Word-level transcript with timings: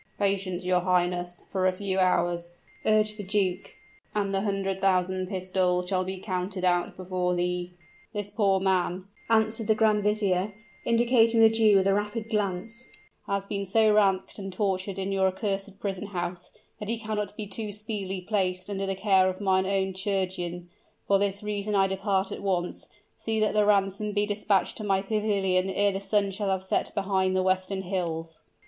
"Patience, 0.17 0.65
your 0.65 0.79
highness, 0.79 1.43
for 1.47 1.67
a 1.67 1.71
few 1.71 1.99
hours," 1.99 2.49
urged 2.87 3.17
the 3.17 3.23
duke, 3.23 3.75
"and 4.15 4.33
the 4.33 4.41
hundred 4.41 4.81
thousand 4.81 5.29
pistoles 5.29 5.87
shall 5.87 6.03
be 6.03 6.17
counted 6.17 6.65
out 6.65 6.97
before 6.97 7.35
thee." 7.35 7.73
"This 8.11 8.31
poor 8.31 8.59
man," 8.59 9.05
answered 9.29 9.67
the 9.67 9.75
grand 9.75 10.03
vizier, 10.03 10.53
indicating 10.85 11.39
the 11.39 11.51
Jew 11.51 11.75
with 11.77 11.85
a 11.85 11.93
rapid 11.93 12.31
glance, 12.31 12.85
"has 13.27 13.45
been 13.45 13.63
so 13.63 13.93
racked 13.93 14.39
and 14.39 14.51
tortured 14.51 14.97
in 14.97 15.11
your 15.11 15.27
accursed 15.27 15.79
prison 15.79 16.07
house, 16.07 16.49
that 16.79 16.89
he 16.89 16.97
cannot 16.97 17.37
be 17.37 17.45
too 17.45 17.71
speedily 17.71 18.21
placed 18.21 18.71
under 18.71 18.87
the 18.87 18.95
care 18.95 19.29
of 19.29 19.39
my 19.39 19.59
own 19.59 19.93
chirurgeon. 19.93 20.67
For 21.07 21.19
this 21.19 21.43
reason 21.43 21.75
I 21.75 21.85
depart 21.85 22.31
at 22.31 22.41
once; 22.41 22.87
see 23.15 23.39
that 23.39 23.53
the 23.53 23.67
ransom 23.67 24.13
be 24.13 24.25
dispatched 24.25 24.77
to 24.77 24.83
my 24.83 25.03
pavilion 25.03 25.69
ere 25.69 25.91
the 25.91 26.01
sun 26.01 26.31
shall 26.31 26.49
have 26.49 26.63
set 26.63 26.91
behind 26.95 27.35
the 27.35 27.43
western 27.43 27.83
hills." 27.83 28.39